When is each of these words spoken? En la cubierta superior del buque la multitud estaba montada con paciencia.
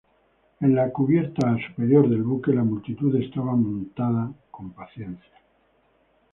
En 0.61 0.73
la 0.73 0.89
cubierta 0.91 1.55
superior 1.67 2.09
del 2.09 2.23
buque 2.23 2.51
la 2.53 2.63
multitud 2.63 3.15
estaba 3.17 3.55
montada 3.55 4.31
con 4.49 4.71
paciencia. 4.71 5.37